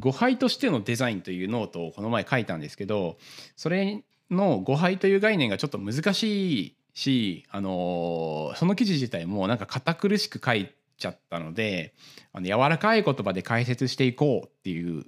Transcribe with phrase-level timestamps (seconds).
[0.00, 3.18] 誤配としてのデザインというノートをこの前書いたんですけど
[3.56, 11.94] それの誤配という概念がちょっと難しいし、あのーその記事自体もなんか堅苦しく書いちゃったので
[12.32, 15.04] あの柔らかい言葉で解説していこうっていう、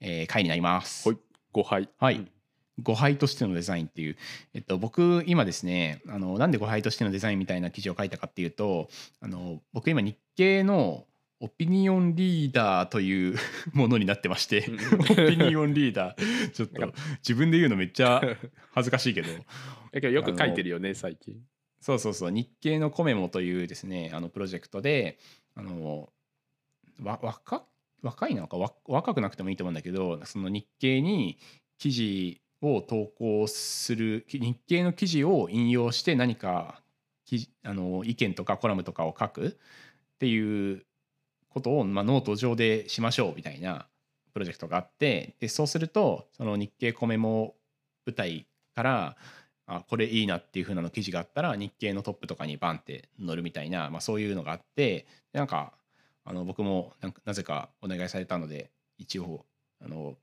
[0.00, 1.08] えー回になります。
[1.08, 1.18] はい
[1.52, 2.26] 誤配はい。
[2.82, 4.16] 誤配としてのデザインっていう、
[4.52, 8.90] えっと、僕今ですねあのなんで誤配としてのデザインみたいな記事を書いたかっていうと
[9.22, 11.06] あの僕今日経の
[11.40, 13.36] オピニオンリーダーという
[13.74, 15.00] ものになってましてうん。
[15.00, 16.50] オピニオンリーダー。
[16.50, 18.22] ちょっと自分で言うのめっちゃ
[18.72, 19.28] 恥ずかしいけど。
[19.92, 21.40] だけどよく書いてるよね最近。
[21.80, 22.30] そうそうそう。
[22.30, 25.18] 日経のコメモというですねあのプロジェクトで
[25.54, 26.12] あの
[27.02, 27.66] わ若
[28.02, 31.38] 若いのかわ若くなくてもいいと思うんだけどその日経に
[31.78, 36.82] 記事を投稿するき日経の記事を引用して何か
[37.64, 40.86] あの意見とかコラムとかを書くっていう
[41.56, 43.86] ことを、まあ、ノート上でしましょうみたいな
[44.34, 47.54] プロジェクトがあってでそうするとその日経コメモ
[48.04, 49.16] 部隊から
[49.66, 55.72] あこれいいなっていう風なの記事があったら日経のトップとかにバンって載るみたいな、まあ、そういうのがあってでなんか
[56.26, 59.46] あの僕もなんかなぜかお願いされたので一応
[59.82, 60.14] あの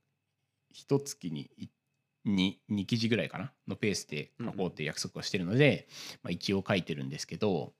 [0.71, 1.49] 一月に
[2.27, 5.87] 2, 2記事ぐらいかなのペースで書こうっていう約束をしてるので、
[6.21, 7.73] まあ、一応書いてるんですけど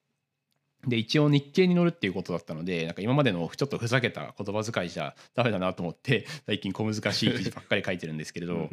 [0.88, 8.70] で一応日経に載るっていうことだったのでなんか今までのちょっとふざけた言葉遣いじゃダメだなと思って 最近小難しい記事ばっかり書いてるんですけれど、うん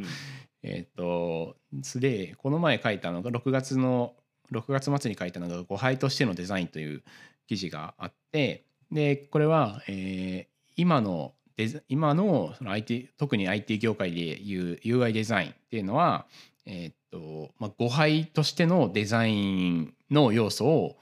[0.63, 1.57] えっ、と
[1.97, 4.15] でこの前書いたのが6月の
[4.53, 7.03] 6月末に書いたのが「誤配としてのデザイン」という
[7.47, 10.51] 記事があってでこれは、えー
[10.81, 16.27] 今のデザ今のその IT 特に IT 業界でいう UI デザインっていうのは、
[16.65, 20.97] えっとまあ、誤配としてのデザインの要素を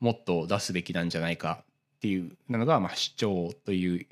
[0.00, 1.62] もっと出すべきなんじゃないか
[1.96, 4.06] っていうのが、まあ、主張という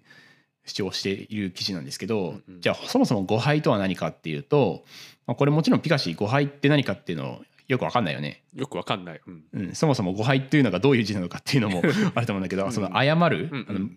[0.64, 2.60] 主張をしている記事なんですけど、うんうん。
[2.60, 4.84] じゃあそもそも誤配とは何かっていうと、
[5.26, 9.44] まあ、これもちろんピカシー誤配って何かっていうのよくわかんないよね、よくわかんない、うん。
[9.52, 11.82] うん、そもそも誤配っていうのがどういう字なのかっていうのも
[12.14, 12.72] あると思うんだけど、うん。
[12.72, 13.66] その謝る、うんうん。
[13.68, 13.88] あの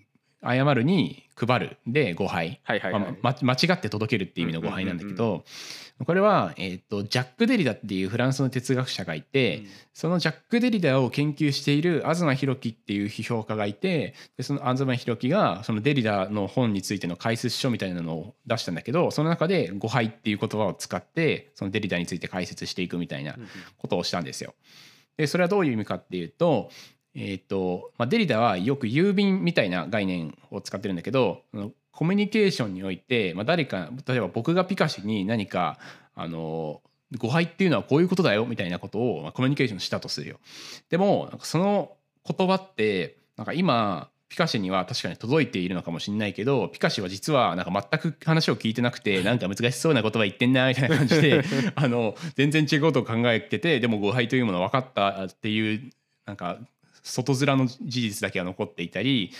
[0.43, 1.77] 謝るに配る。
[1.87, 5.43] で誤配、はいはいはい、ま間違って届けるっていう意味の誤配なんだけど、
[6.05, 9.63] これは、えー、とジャック・デリダっていうフランスの哲学者がいて、
[9.93, 23.47] そのジャック・デリダを研究している東博樹っていう批評家がいてでその東博樹がそのデリダの本についての解説書みたいなのを出したんだけどその中で「誤配」っていう言葉を使ってそのデリダについて解説していくみたいなうんうん。
[23.77, 24.53] ことをしたんですよ。
[25.17, 26.69] でそれはどういう意味かっていうと,、
[27.13, 31.41] えーとまあ、デリダはよく郵便みたいな概念を使ってるんだけど
[31.91, 35.77] コミュニケーションにおいて、まあ、誰か例えば僕がピカシに何か
[36.15, 36.81] あの
[37.17, 40.39] 誤配っていうのはこういうことだよみたいなことをまあコミュニケーションしたとするよ。
[40.89, 41.91] でもなんかその
[42.25, 51.43] 言葉ってなんか今ピカシには確かに届いているのかもしれないけどピカシは実はなんか全く話を聞いてなくて なんか難しそうな言葉言ってんなみたいな感じで
[51.75, 55.91] あの全然違うことを考えててでも誤配というものは分かったっていう
[56.25, 56.59] なんか
[57.03, 59.31] 外面の事実だけが残っていたり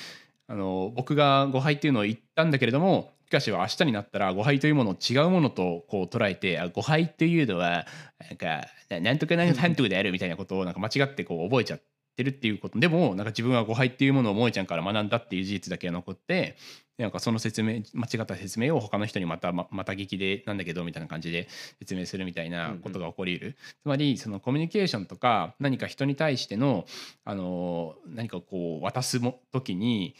[0.48, 7.86] あの僕が誤配っていうのを言ったんだけれどもしかしは明日になったら誤配というものを違うものとこう捉えて誤配というのは
[8.20, 8.68] なんか
[9.00, 11.82] なんとかなんとかであるみたいなことをなんか間違ってこう覚えちゃっ
[12.16, 12.80] てるっていうこと。
[12.80, 16.56] でもなんか自分は誤配っていうものを萌えちゃんから学んだっていう事実だけが残って
[16.98, 21.48] でなんかその説明間違った説明を他の人にまたままた聞きでなんだけどみたいな感じで
[21.80, 26.86] 説明するみたいなことが起こり得る、つまりそのコミュニケーションとか何か人に対しての
[27.26, 30.16] あの何かこう渡すも時に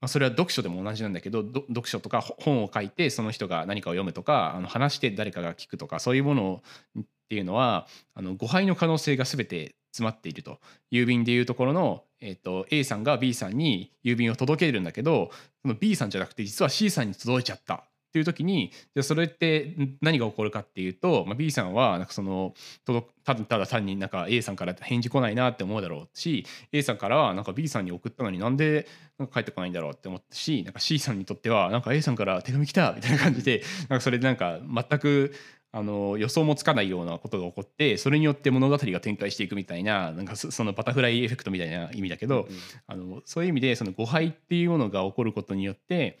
[0.00, 6.62] まあそれは読書でも同じなんだけどど読書とかほ本を書いてその人が何かを読むとかあの話して誰かが聞くとかそういうもの
[7.00, 10.58] っていうのはあの誤配の可能性が全て詰まっていると。
[10.92, 15.30] 郵便でいうところの、えっと A さんが B さんに郵便を届けるんだけど
[15.62, 17.84] その B さんじゃなくて実は C さんに届いちゃった。
[18.06, 22.54] っていう時にじゃそれって何が起こるかっていうと、まあ、B さんはなんかその
[22.86, 28.86] 届ただただ単になんか A さんから返事来ないなって思うだろうし A さんからはなんか B さんに送ったのになんで
[29.18, 35.34] なんか返ってこないんだろうって思ったしなんか C さんにとってはなんか A さんから手紙来たみたいな感じでなんかそれでなんか全く
[35.76, 42.48] あの予想もつかないようなことが起こってそれによって物語が展開していくみたいななんかそのバタフライエフェクトみたいな意味だけど、
[42.86, 46.18] あのそういう意味でその誤配っていうものが起こることによって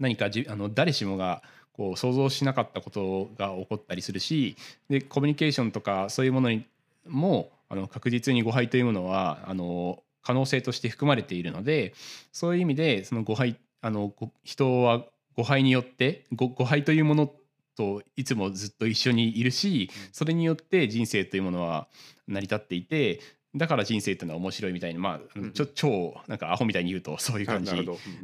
[0.00, 1.42] 何かじあの誰しもが
[1.74, 4.56] こう想像しなかったことが起こったりするし
[4.90, 6.66] でコミュニケーションとかそういうものに
[7.06, 11.94] もあの確実に誤配というものはあの可能性として含まれているので
[12.32, 15.04] そういう意味でその誤配あの人は
[15.36, 17.30] 誤配によって誤配というもの
[17.76, 21.88] といつもずっと一緒にいるしそれによって人生というものは
[22.26, 23.20] 成り立っていて
[23.54, 27.74] だから人生っていうのは面白いみたいなまあうんちょ超なんかアホみたいに言うと そういう感じあ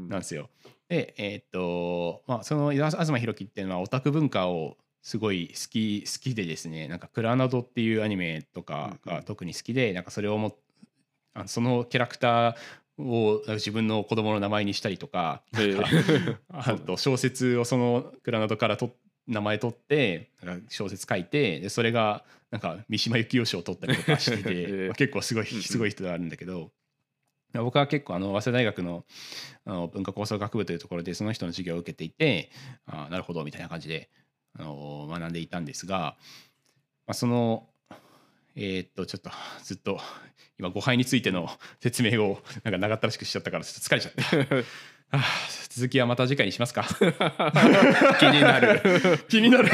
[0.09, 0.51] なんですよ。
[0.89, 10.57] でえーっとまあそのあ東博樹っていうのはオタク文化をすごい好き好きでですねなんかクラナドっていうアニメとかが特に好きでなんかそれをも
[11.35, 15.43] あのそのキャラクターを自分の子供の名前にしたりとか
[16.51, 18.95] あと小説をそのクラナドからと
[19.27, 20.31] 名前取って
[20.69, 24.87] 小説書いてでそれがなんか三島由紀夫賞を取ったりとかしてて、 へえ。
[24.89, 26.71] まあ結構すごいすごい人ではあるんだけど、
[27.55, 29.05] 僕は結構あの早稲田大学の
[29.65, 32.51] あの文化構想学部というところでその人の授業を受けていて
[32.87, 34.11] あなるほどみたいな感じで
[34.59, 36.17] あの学んでいたんですが、
[37.07, 37.69] まあ、その
[38.55, 39.31] えーっとちょっと
[39.63, 40.01] ずっと
[40.59, 41.49] 今誤配についての
[41.81, 44.67] 説明をなんか長ったらしくしちゃったからちょっと疲れちゃった。
[45.19, 46.85] はあ続きはまた次回にしますか。
[48.20, 48.82] 気になる。
[49.29, 49.70] 気になる。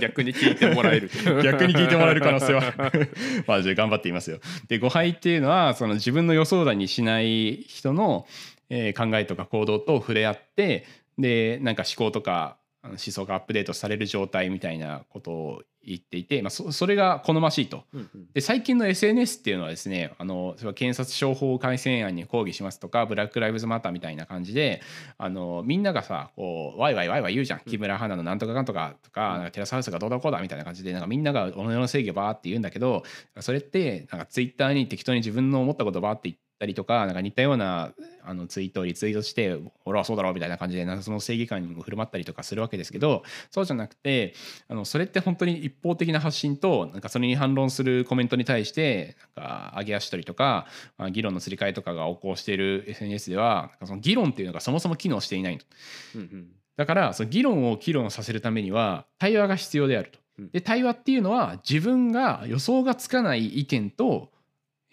[0.00, 1.10] 逆に聞いてもらえる。
[1.42, 2.62] 逆に聞いてもらえる可能性は。
[3.48, 4.38] まあじゃあ頑張っていますよ。
[4.68, 8.28] で誤配っていうのはその自分の予想だにしない人の、
[8.70, 10.86] えー考えとか行動と触れ合って
[11.18, 17.84] でなんか思考とか思想がアップデートされる状態みたいなことを言っていて、まあ、そそれが好ましいと。
[17.92, 18.26] うんうん。
[18.32, 24.82] で最近の SNS っていうのはですねあのそれは検察商法改正案に抗議しますとかブラック・ライブズ・マターみたいな感じで
[25.16, 33.02] あのみんながさこうワイワイワイワイ言うじゃん、木村花のなんとかかんとかとか,、テラスハウスがどうだこうだみたいな感じでなんかみんなが己の正義をバーって言うんだけど
[33.40, 44.34] それってなんかツイッターに適当に自分の思ったことをバーって言ったりとかなんか似たようなあのツイートをリツイートして「俺はそうだろ」みたいな感じでなんかその正義感に振る舞ったりとかするわけですけどそうじゃなくて
[44.68, 50.66] あのそれって本当に一方的な発信となんかそれに反論するコメントに対してなんか上げ足取りとか
[50.96, 55.66] まあ議論のすり替えとかが横行している SNS ではなんかその議論っていうのがそもそも機能していないと。
[56.14, 56.48] うんうん。
[56.76, 60.18] だからその議論を議論させるためには対話が必要であると。
[60.38, 60.50] うん。
[60.50, 64.30] で対話っていうのは自分が予想がつかない意見と、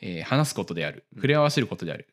[0.01, 1.05] えー話すことである。
[1.13, 1.17] うん。
[1.17, 2.07] 触れ合わせることである。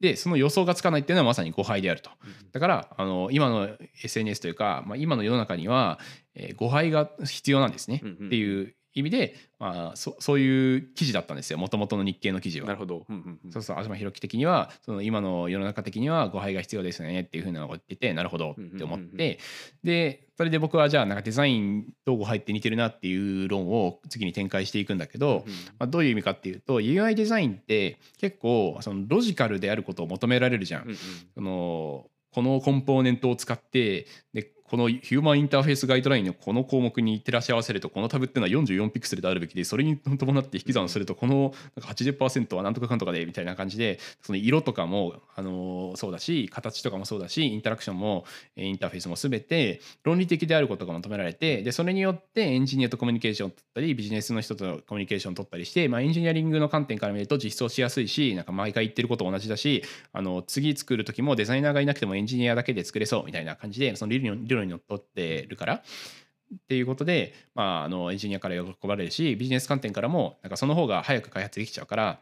[0.00, 2.10] でその予想がつかないっていうのはまさに誤配であると。
[2.52, 3.68] だからあの今の
[4.02, 5.98] SNS というか、まあ、今の世の中には、
[6.34, 11.58] えー誤配が必要なんですね、っていう意味で、まあ、そそういう記事だったんですよ。
[11.58, 12.66] もともとの日経の記事は。
[12.66, 13.04] なるほど。
[13.08, 13.52] うんうんうん。
[13.52, 13.76] そうそう。
[13.76, 18.52] 東博樹的にはその今の世の中的には誤配が必要ですよねっていうふうなのを言っててなるほど。
[18.52, 19.16] って思っうんうんうん。
[19.18, 19.38] て
[19.84, 30.84] でそれで僕はじゃあなんかデザインと誤配って似てるなっていう論を次に展開していくんだけど、うんまあ、どういう意味かっていうと UI デザインって結構そのロジカルであることを求められるじゃん。
[30.84, 30.96] うんうん。
[31.34, 48.24] そのこのコンポーネントを使ってでこのヒューマンインターフェースガイドラインのこの項目に照らし合わせるとこのタブっていうのは44ピクセルであるべきでそれに伴って引き算するとこのなんか80%はなんとかかんとかでみたいな感じでその色とかも、あのそうだし形とかもそうだしインタラクションも
[48.56, 59.82] インターフェースも全て論理的であることが求められてでそれによってエンジニアとコミュニケーションを取ったりビジネスの人とコミュニケーションを取ったりして、まあ、エンジニアリングの観点から見ると実装しやすいしなんか毎回言ってること同じだし
[60.12, 65.82] あの次作る時もデザイナーがいなくてもエンジニアだけで作れそうみたいな感じでその理論論にのっとってるから。
[66.54, 72.20] っていうことで、まあ、あのエンジニアから喜ばれるしビジネス観点からもなんかその方が早く開発できちゃうから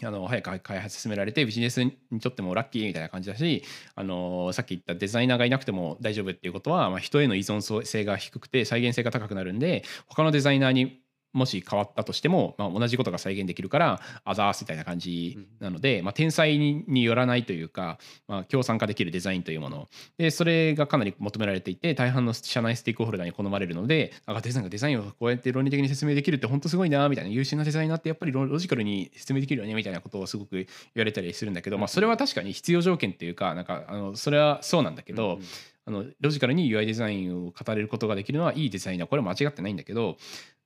[0.00, 1.92] あの早く開発進められてビジネスに
[2.22, 3.64] とってもラッキーみたいな感じだし
[3.96, 11.00] あのさっき言ったデザイナーがいなくても大丈夫っていうことは、まあ、人への依存性が低くて再現性が高くなるんで他のデザイナーに
[11.38, 19.88] もし変わったとしても、まあ、同じことが再現できるからあざーすみたいな感じなので、まあ、天才にによらないというか、まあ、共産化できるデザインというもの。
[20.18, 30.66] でそれがかなり求められていて大半の社内ステークホルダーに好まれるのでなんかデザインがデザインをこうやって論理的に説明できるって本当すごいなみたいな優秀なデザイナーってやっぱりロロジカルに説明できるよねみたいなことをすごく言
[30.96, 35.44] われたりするんだけど、まあ、それは確かに必要条件っていうかなんかあのそれはそうなんだけど、うんうん
[35.88, 39.08] あのロジカルに UI デザインを語れることができるのはいいデザイナー。
[39.08, 40.18] これは間違ってないんだけど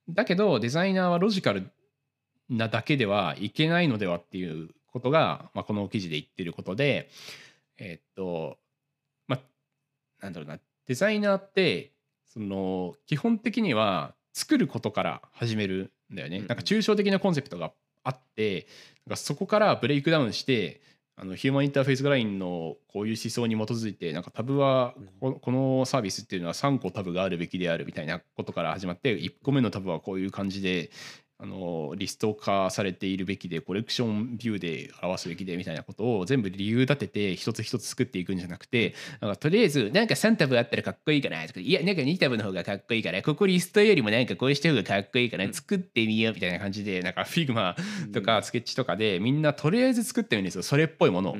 [0.09, 1.71] だけどデザイナーはロジカル
[2.49, 7.09] なだけではいけないのではっていうことが、まあ、この記事で言ってることで
[7.77, 8.57] えーっと
[9.27, 9.39] まあ
[10.21, 11.91] なんだろうなデザイナーって
[12.25, 16.37] その基本的には作ることから始めるんだよね。
[16.37, 17.71] うんうんなんか抽象的なコンセプトが
[18.03, 18.67] あって
[19.05, 20.81] なんかそこからブレイクダウンして
[21.15, 30.89] あの Human Interface Guideline のこういう思想に基づいてなんかタブはここのサービスっていうのは3個タブがあるべきであるみたいなことから始まって1個目のタブはこういう感じで
[31.43, 47.75] あのリスト化されているべきで Collection View で表すべきでみたいなことを全部理由立てて一つ一つ作っていくんじゃなくてなんかとりあえずなんか3タブあったらかっこいいかなとかいやなんか2タブの方がかっこいいからここリストよりもなんかこうした方がかっこいいから作ってみようみたいな感じでなんか Figma
[48.13, 50.63] とかスケッチとかでみんなとりあえず作ってみるんですよ。
[50.63, 51.37] それっぽいものを。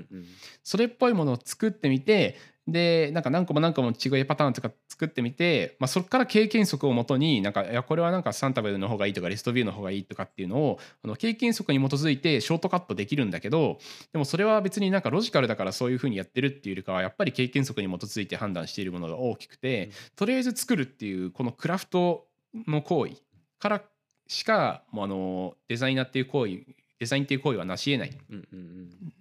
[0.64, 13.80] それっぽいものを作ってみてでなんか何個も何個も違いパターンとか作ってみて、まあ、そこから経験則をもとになんかいやこれはなんかサンタブルの方がいいとかレストビューの方がいいとかっていうのをあの経験則に基づいてショートカットできるんだけど
[14.14, 19.92] でもそれは別になんかロジカルだからそういうふうにやってるっていうよりかはやっぱり経験則に基づいて判断しているものが大きくて、うん。
[20.16, 22.28] とりあえず作るっていうこのクラフト
[22.68, 23.14] の行為
[23.60, 23.82] から
[24.28, 26.64] しかもうあのデザイナーっていう行為
[27.00, 28.10] デザインっていう行為は成し得ない。
[28.10, 29.14] っうんうんうん。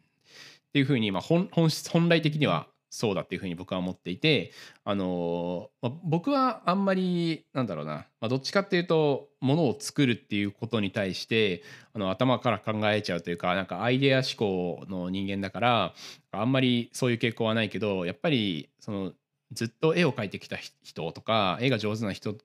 [0.72, 4.52] ていうふうに、まあ、本本質本来的にはそうだっていうふうに僕は思っていて、
[4.84, 11.62] あのまあ、僕はあんまりなんだろうな、まあ、どっちかっていうとものを作るっていうことに対して
[11.94, 15.94] あの頭から考えちゃうというかなんかアイデア思考の人間だから
[16.32, 19.12] あんまりそういう傾向はないけどやっぱりその
[19.52, 22.36] ずっと絵を描いてきた人とか絵が上手な人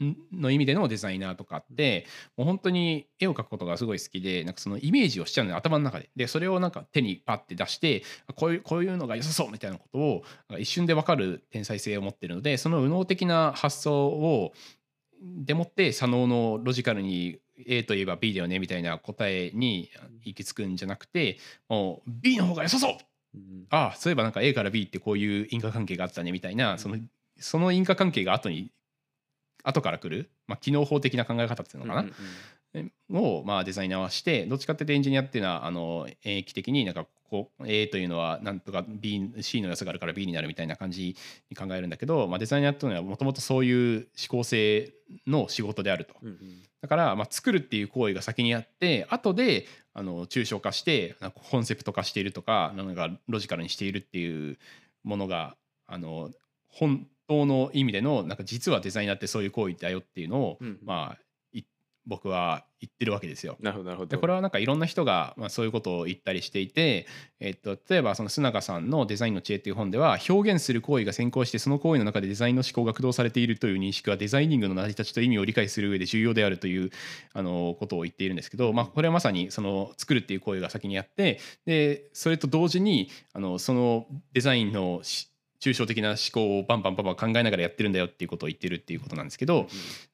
[0.00, 6.10] の意味でのデザイナーとかってもう本当に絵を描くことがすごい好きでなんかそのイメージをしちゃうのよ頭の中で。
[6.16, 8.02] でそれをなんか手にパッて出して
[8.34, 10.24] こういうこういうのが良さそうみたいなことを
[10.58, 14.52] 一瞬で分かる天才性を持ってるのでその右脳的な発想を
[15.20, 19.90] でもって左脳のロジカルに A といえば B だよねみたいな答えに
[20.24, 22.96] 行き着くんじゃなくてもう B の方が良さそう。
[23.34, 23.66] うん。
[23.70, 26.98] ああそういえばなんか A から B ってこういう因果関係があったねみたいなその
[27.38, 28.70] その因果関係が後に
[29.64, 32.12] 後から来る、まあ、機能法的な考え方っていうのかな、うんうん
[33.12, 41.16] を、まあ、デザイナーはしてどっちかっていうとエンジニアっていうのはあの演疫的になんかこう A というのはなんとか B C の良さがあるから B になるみたいな感じ
[41.50, 44.92] に考えるんだけど、まあ、デザイナーっていうのはもともとそういう思考性
[45.26, 46.14] の仕事であると。
[46.22, 46.38] うんうん。
[46.80, 54.58] だから、まあ、作るっていう行為が先にあって後であの抽象化してなんかコンセプト化しているとかなんかロジカルにしているっていう
[55.02, 55.56] ものが
[55.86, 56.30] あの
[56.68, 61.18] 本当の意味でのなんか実はデザイナーってそういう行為だよっていうのを、うんうんまあ
[61.52, 61.64] い
[62.06, 63.56] 僕は言ってるわけですよ。
[63.60, 67.06] なるほどなるほどでこれはなんかいろんな人が、まあ、そういうことを言ったりしていて、
[67.40, 76.90] えっと、例えばその須永さんの「デザインの知恵」っていう本では表現する行為が先行してその行為の中でデザインの思考が駆動されているという認識はデザイニングの成り立ちと意味を理解する上で重要であるという
[77.32, 85.30] あのことを言っているんですけど、まあ、これはまさにその作るっていう行為が先にあってでそれと同時にあのそのデザインのし
[85.64, 89.66] 抽象的な思考をバンバンバンバン考えながらやってるんだよっていうことを言ってるっていうことなんですけど、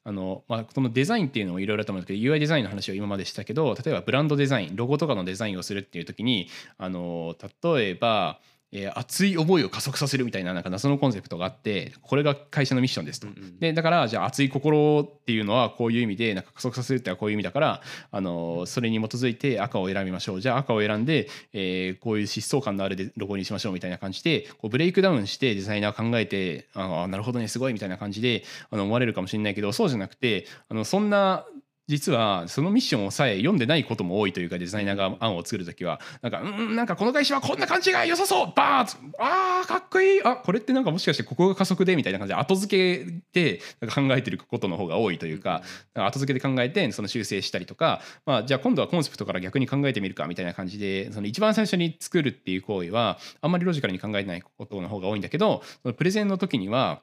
[0.05, 8.39] あのまあ、このデザインっていうのもいろいろあると思うんですけど UI デザインの話を今までしたけど例えばブランドデザインロゴとかのデザインをするっていう時にあの例えば、
[8.71, 13.27] えー熱い思いを加速させるみたいななんか謎のコンセプトがあってこれが会社のミッションですと。
[13.27, 31.45] うんうんでだからじゃあ熱い心っていうのはこういう意味でなんか加速させるってのはこういう意味だからあのそれに基づいて赤を選びましょうじゃあ赤を選んで、えーこういう疾走感のあるでロゴにしましょうみたいな感じでこうブレイクダウンしてデザイナー考えてああなるほどねすごいみたいな感じであの思われるかもしれないけどそうじゃなくてあのそんな
[31.87, 43.59] 実はそのミッションをさえ読んでないことも多いというかデザイナーが案を作る時はなんかうんなんかこの会社はこんな感じが良さそうバーンあーかっこいいあこれってなんかもしかしてここが加速でみたいな感じで後付けで
[43.93, 57.01] 考えてることの方が多いというか後付けで考えてその修正したりとか、まあ、じゃあ今度はコンセプトから逆に考えてみるかみたいな感じでその一番最初に作るっていう行為はあんまりロジカルに考えてないことの方が多いんだけどそのプレゼンの時には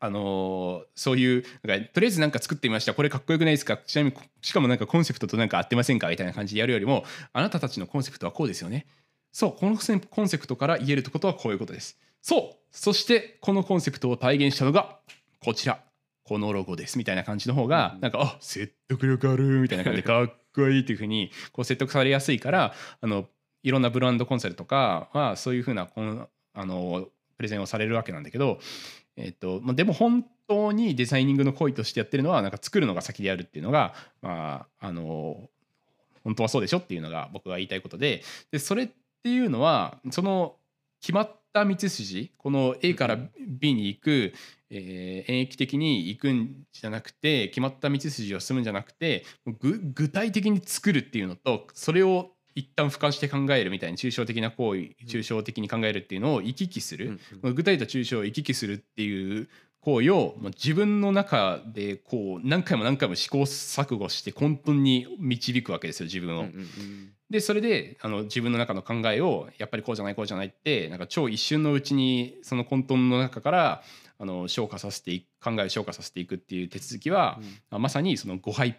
[0.00, 2.94] あのーそういうなんかとりあえずなんか作ってみました。
[2.94, 3.76] これかっこよくないですか？
[3.76, 6.08] ちなみにしかもなんかコンセプトとなんか合ってませんか？
[6.08, 8.86] みたいな感じでやるよりもあなたたちのコンセプトはこうですよね。
[9.32, 9.78] そうこの
[10.10, 11.98] コンセプトから言えることはこういうことです。
[12.20, 12.56] そう。
[12.70, 14.98] そしてこのコンセプトを体現したのが
[15.40, 15.80] こちら。
[16.24, 16.98] このロゴです。
[16.98, 18.00] みたいな感じの方がうん。
[18.00, 23.26] なんかあ説得力あるみたいな感じでかっこいいっていうふうにこう説得されやすいからあの
[23.64, 28.60] いろんなブランドコンサルとかはそういうふうなこのあのプレゼンをされるわけなんだけど、
[29.16, 35.48] えっとまあ、でも本当にデザイニングの行為としてやってるのはなんか作るのが先であるっていうのが、まあ、あの
[36.24, 38.22] 本当はそうでしょっていうのが僕が言いたいことで。
[38.50, 38.88] でそれっ
[39.22, 40.56] ていうのはその
[41.00, 44.32] 決まった道筋この A から B に行く、
[44.70, 49.24] えー演疫的に行くんじゃなくて決まった道筋を進むんじゃなくて
[49.60, 57.54] 具体的に作るっていうのとそれを一旦俯瞰して考えるみたいな抽象的な行為抽象的に考えるっていうのを行き来する、うん。
[57.54, 59.48] 具体と抽象を行き来するっていう
[59.80, 66.42] 行為を自分の中でこう何回も何回も試行錯誤して根本に導くわけですよ自分を。
[66.42, 73.82] うんうんうんでそれであの自分の中の考えをやっぱりこうじゃないこうじゃないってなんか超一瞬のうちにその混沌の中から
[74.18, 77.40] あの消化させていく考えを消化させていくっていう手続きは、
[77.70, 78.74] あまさにその誤配っ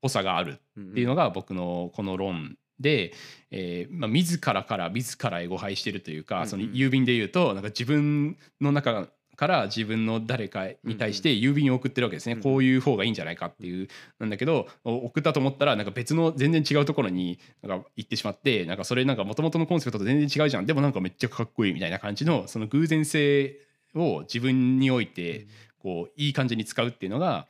[0.00, 3.12] ぽさがあるうんっていうのが僕のこの論で、
[3.50, 6.48] えーまあ、自らから自らへ誤配してるというか、うんうん。
[6.48, 20.66] その郵便で言うとなんか自分の中から自分の誰かに対して郵便を送ってるわけですね、うんこういう方がいいんじゃないかっていうなんだけどお送ったと思ったらなんか別の全然違うところになんか行ってしまってなんかそれなんか元々のコンセプトと全然違うじゃん。
[20.66, 23.58] でもなんかめっちゃかっこいいみたいな感じのその偶然性
[23.94, 25.46] を自分において
[25.78, 27.46] こういい感じに使うっていうのが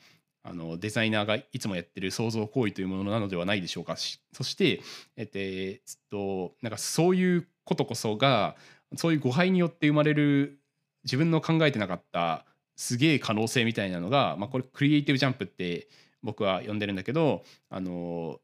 [0.48, 3.96] あのデザイナーがいつもやってる創造行為というものなのではないでしょうか。
[3.96, 4.80] しそして、
[5.16, 8.54] えっとえっと、なんかそういうことこそが
[8.94, 10.60] そういう誤配によって生まれる
[11.02, 12.44] 自分の考えてなかった
[12.76, 15.88] すげえ可能性みたいなのが、まあ、これクリエイティブジャンプって
[16.22, 18.38] 僕は呼んでるんだけどあの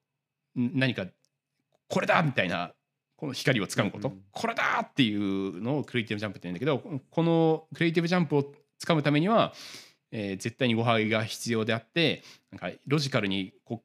[0.59, 1.07] ん何か
[1.89, 2.73] これだみたいな
[3.17, 4.23] この光をつかむこと、うんうん。
[4.33, 9.53] これだっていうのをクリエイティブジャンプって言うんだけどこのクリエイティブジャンプをつかむためには、
[10.13, 13.83] えー絶対に誤配が必要であってなんかロジカルにこ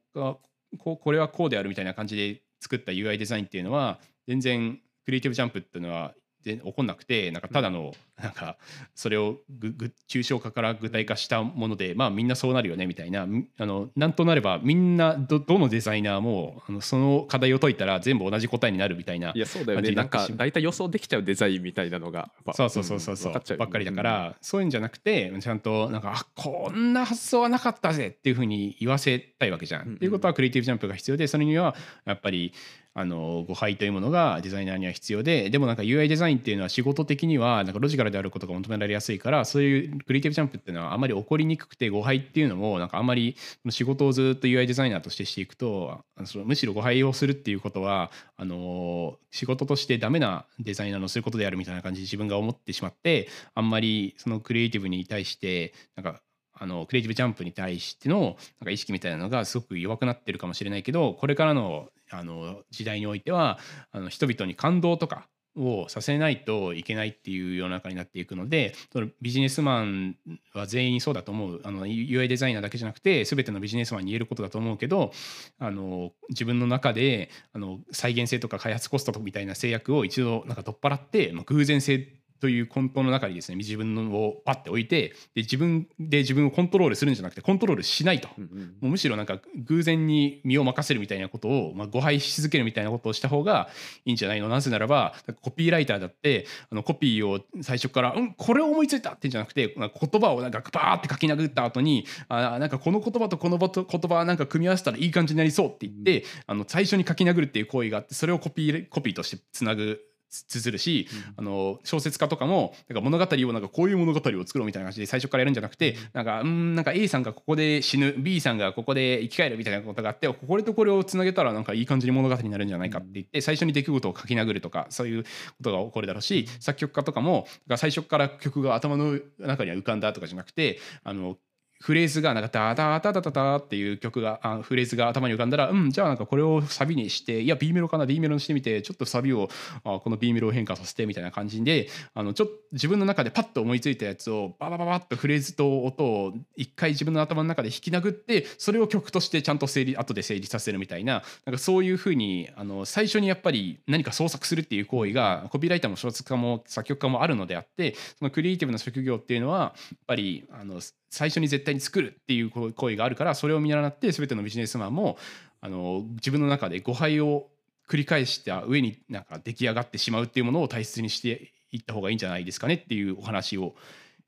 [0.78, 8.58] ここれはこうであるみたいな感じで作った UI デザインっていうのは全然クリエイティブジャンプっていうのは起こんなくてなんかただのなんか
[8.96, 13.26] それをぐぐ抽象化から具体化したものでまあみんなそうなるよねみたいな。
[13.26, 19.92] みあのなんとなればみんなどどのデザイナーもあのその課題を解いたら全部同じ答えになるみたいないやそうだよね。
[19.92, 29.82] なんか大体予想できちゃうデザインみたいなのがそうそうそうそうそう、うばっかりだから、そういうんじゃなくてちゃんとなんかあこんな発想はなかったぜっていうふうに言わせたいわけじゃん。
[29.84, 29.96] うんうん。
[29.96, 32.54] っていうことはクリエイティブジャンプが必要でそれにはやっぱり
[32.98, 43.36] あの誤配というものがデザイナーには必要ででもなんか UI デザインっていうのは仕事的にはなんかロジカルであることが求められやすいからそういうクリエイティブジャンプっていうのはあまり起こりにくくて誤配っていうのもなんかあんまり
[43.70, 56.22] 仕事をずっと UI デザイナーとしてしていくとそのむしろ誤配をするっていうことはあの仕事としてダメなデザイナーのすることであるみたいな感じで自分が思ってしまってあんまりそのクリエイティブに対してなんか
[56.60, 63.60] あのクリエイティブジャンプに対してのなんか意識みたいなのがすごく弱くなってるかもしれないけどこれからのあの時代においては
[63.92, 70.16] あの人々に感動とかをさせないといけないっていう世の中になっていくのでそのビジネスマン
[70.54, 71.62] は全員そうだと思う。
[71.64, 75.12] あの UI デザイナーだけじゃなくて全てのビジネスマンに言えることだと思うけど
[75.60, 82.08] あの自分の中であの再現性とか開発コストみたいな制約を一度なんか取っ払ってまあ偶然性
[82.40, 88.30] という根本の中にですね自分のをパッて置いてで自分で自分をコントロールするんじゃなくてコントロールしないと。
[88.38, 93.70] うんうんもうむしろなんか偶然に身を任せるみたいなことを、まあ、誤配し続けるみたいなことをした方が
[94.06, 94.50] いいんじゃないの？
[94.50, 125.30] なぜならばコピーライターだってあのコピーを最初から「うんこれを思いついた!」ってんじゃなくて言葉をなんかバーって書き殴った後にあなんかこの言葉とこの言葉はなんか組み合わせたらいい感じになりそうって言って、あの最初に書き殴るっていう行為があってそれをコピーコピーとしてつなぐつ綴るし、あの小説家とかもなんか物語をなんかこういう物語を作ろうみたいな感じで最初からやるんじゃなくて、なんかうんなんか A さんがここで死ぬ B さんがここで生き返るみたいなことがあってこれとこれをつなげたらなんかいい感じに物語になるんじゃないかって言って最初に出来事を書き殴るとかそういうこ
[125.64, 131.38] とが起こるだろうし作曲家とかも最初から曲が頭の中には浮かんだとかじゃなくてあの
[131.80, 139.50] フレーズがなんかダダダダダダっていう曲があフレーズが頭に浮かんだらうんじゃあなんかこれをサビにしていや B メロかな B メロにしてみてちょっとサビを
[139.84, 165.18] あこの B メロを変化させてみたいな感じであのちょっと自分の中でパッと思いついたやつをババババッとフレーズと音を一回自分の頭の中で弾き殴ってそれを曲としてちゃんと整理後で整理させるみたいななんかそういうふうにあの最初にやっぱり何か創作するっていう行為がコピーライターも小説家も作曲家もあるのであってそのクリエイティブな職業っていうのはやっぱりあの最初に絶対に作るっていう行為があるからそれを見習って全てのビジネスマンも
[165.62, 167.48] あの自分の中で誤配を
[167.90, 173.76] 繰り返した上になんか出来上がってしまうっていうものを大切にしていった方がいいんじゃないですかねっていうお話を、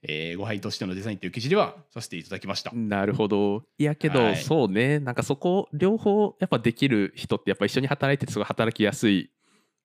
[0.01, 2.71] えー、誤配としてのデザインという記事ではさせていただきました。
[2.73, 3.63] なるほど。
[3.77, 4.37] いやけど、はい。
[4.37, 4.99] そうね。
[4.99, 9.31] なんかそこ両方やっぱできる人ってやっぱ一緒に働いててすごい働きやすい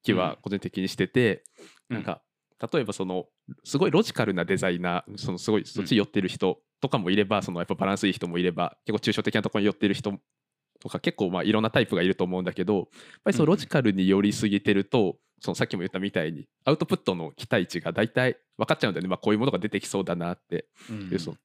[0.02, 1.44] 気うんは個人的にしてて、
[1.90, 1.96] うん。
[1.96, 2.22] なんか
[2.72, 3.26] 例えばその
[3.64, 10.12] すごいロジカルなデザイナーそのすごいそっち寄ってる人とかもいれば、そのやっぱバランスいい人もいれば結構抽象的なところに寄ってる人
[10.80, 12.86] とか結構まあいろんなタイプがいると思うんだけどやっ
[13.24, 20.68] ぱりそのロジカルに寄りすぎてると、そのさっきも言ったみたいにアウトプットの期待値が大体分かっちゃうんだよね、まあ、こういうものが出てきそうだなって。
[20.90, 21.10] うん。
[21.10, 21.38] いうそう。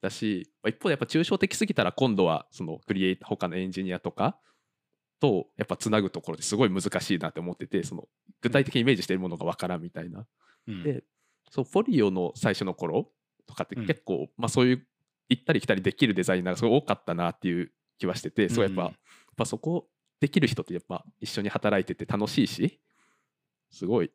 [0.00, 4.36] だし、まあ一方でやっぱ抽象的すぎたら今度はそのクリエイター他のエンジニアとか
[5.20, 8.08] とやっぱつなぐところですごい難しいなって思っててその
[8.40, 10.26] 具体的にイメージしているものがわからんみたいな。
[10.66, 10.82] うん。
[10.82, 11.04] で
[11.50, 13.08] そうフォリオの最初の頃
[13.52, 13.86] とかってうん。
[13.86, 14.86] 結構、まあ、そういう
[15.28, 18.94] 行ったり来たりできるデザイナーがすごい多かったなっていう気はしててそうやっぱ,、うんやっ
[19.36, 19.88] ぱそこ
[20.20, 22.80] できる人ってやっぱ一緒に働いてて楽しいし
[23.70, 24.10] すごい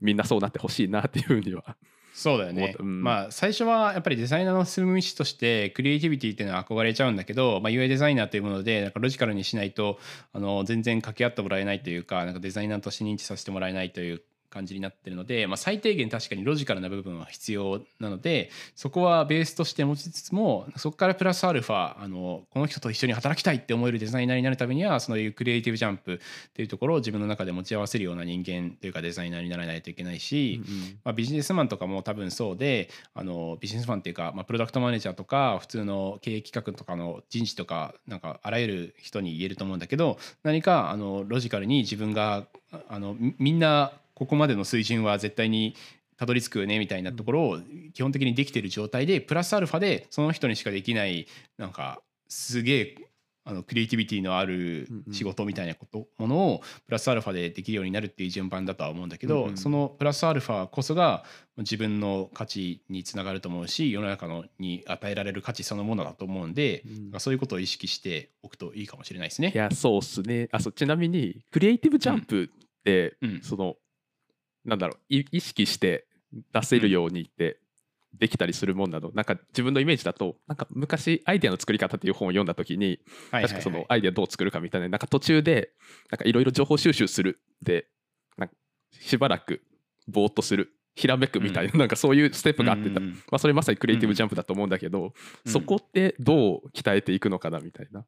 [0.00, 1.76] みんなそうなってほしいなっていうふうには
[2.12, 2.76] そうだよね。
[2.78, 3.02] うん。
[3.02, 9.98] まあ最初はやっぱりデザイナーの進む道としてクリエイティビティっていうのは憧れちゃうんだけど、まあ、UI デザイナーというものでなんかロジカルにしないと
[10.32, 26.18] あの全然掛け合ってもらえないというかなんかデザイナーとして認知させてもらえないという感じになってるので、まあ、最低限確かにロジカルな部分は必要なのでそこはベースとして持ちつつもそこからプラスアルファあのこの人と一緒に働きたいって思えるデザイナーになるためにはそういうクリエイティブジャンプっ
[26.52, 30.60] ていうところを自分の中で持ち合わせるような人間というかデザイナーにならないといけないし、
[31.04, 42.46] まあ、ビジネスマンとかも多分そうであのビジネスマンっていうか、まあ、プロダクトマネージャーとか普通の経営企画とかの人事とかなんかあらゆる人に言えると思うんだけど何かあのロジカルに自分が
[42.88, 45.74] あのみんなここまでの水準は絶対に
[46.18, 47.58] たどり着くよねみたいなところを
[47.94, 52.94] 基本的にできてる状態でプラスアルファでその人にしかできないなんかすげえ
[53.46, 61.24] あのクリエイティビティのある仕事みたいなことものをプラスアルファでできるようになるっていう順番だとは思うんだけど、そのプラスアルファこそが
[61.56, 66.84] 自分の価値につながると思うし世の中のに与えられる価値そのものだと思うんで、
[67.16, 69.52] そういうことを意識しておくといいかもしれないですね。
[69.54, 70.50] いやそうっすね。
[70.52, 72.48] あそうちなみにクリエイティブジャンプっ
[72.84, 73.40] て、うん。
[73.42, 73.76] その
[74.64, 76.06] なんだろうい意識して
[76.52, 77.58] 出せるようにって
[78.14, 85.70] できたりするもんなの、なんか自分のイメージだとなんか昔アイデアの作り方っていう本を読んだ時に確かそのアイデアどう作るかみたいななんか途中で
[86.10, 87.86] なんかいろいろ情報収集するで
[88.36, 88.54] なんか
[88.92, 89.62] しばらく
[90.08, 93.12] ぼーっとするひらめくみたいな、なんかそういうステップがあって、うんうんうん。
[93.30, 95.14] まあ、それまさにクリエイティブジャンプだと思うんだけど、
[95.46, 95.50] うん。
[95.50, 98.04] そこってどう鍛えていくのかなみたいな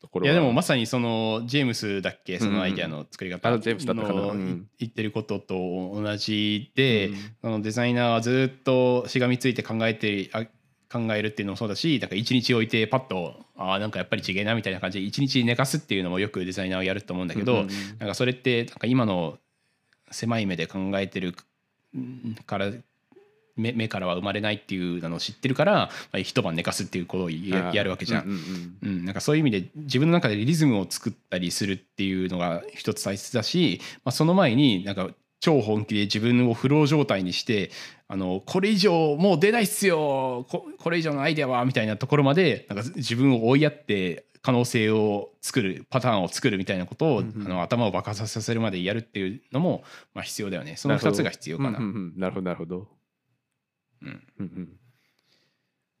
[0.00, 0.32] ところは。
[0.32, 2.38] いやでもまさにそのジェームスだっけ？
[2.38, 4.68] そのアイデアの作り方のうん。
[4.78, 5.54] 言ってることと
[5.94, 7.16] 同じで、うん。
[7.42, 10.46] そのデザイナーはずっとしがみついて考えてあ
[10.88, 19.38] 考えるっていうのもそうだしだから一日置いてパッとあーなんかやっぱり違えなみたいな感じで一日寝かすっていうのもよくデザイナーはやると思うんだけど、うんうんなんかそれってなんか今の
[20.12, 21.34] 狭い目で考えてる
[21.94, 22.70] うんから
[23.56, 28.24] 目目からは生まれないっていうのを知ってるから、まあ、一晩寝かすっていうことをややるわけじゃん。
[28.24, 37.70] うんうんうんうん、なんかそういう意味で自分の中でリズムを作ったりするっていうのが一つ大切だし、まあ、その前になんか超本気で自分をフロー状態にして
[38.08, 49.82] あのこれ以上もう出ないっすよここれ以上のアイデアはみたいなところまでなんか自分を追いやって可能性を作るパターンを作るみたいなことを、うんうんあの頭を爆発させるまでやるっていうのも、
[50.14, 51.78] まあ、必要だよねその2つが必要かな。
[51.78, 52.88] うんうんうんなるほどなるほど。
[54.02, 54.22] うん。
[54.38, 54.68] うんうん。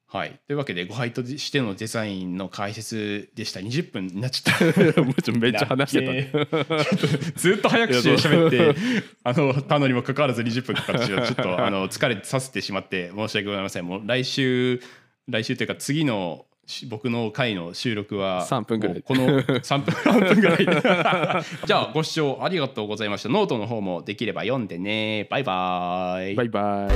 [0.08, 3.58] はい、というわけでご配当してのデザインの解説でした。
[3.58, 5.02] 20分になっちゃった。
[5.02, 6.12] もうちょめっちゃ話してた。
[6.12, 7.32] ね。
[7.34, 8.80] ずっと早く喋って
[9.24, 13.84] あのたのにもかかわらず20分かかっちょっとあの疲れさせてしまって申し訳ございません。
[13.84, 14.80] もう来週
[15.28, 19.02] 来週というか次のし僕の回の収録は3分ぐらい。
[19.02, 21.44] この3分3分ぐらい。
[21.66, 23.28] じゃあご視聴ありがとうございました。
[23.28, 25.26] ノートの方もできれば読んでね。
[25.30, 26.34] バイバイ。
[26.36, 26.88] バイバ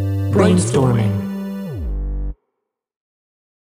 [0.00, 0.03] イ。
[0.34, 1.33] Brainstorming.